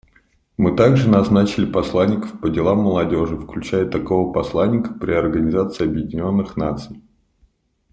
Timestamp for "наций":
6.57-7.03